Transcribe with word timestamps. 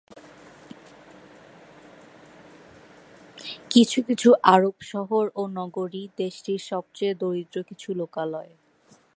কিছু 3.69 3.99
কিছু 4.07 4.29
আরব 4.45 4.75
শহর 4.91 5.25
ও 5.35 5.43
নগরী 5.59 6.03
দেশটির 6.17 6.61
সবচেয়ে 6.71 7.13
দরিদ্র 7.15 7.57
কিছু 7.63 7.89
লোকালয়। 7.93 8.51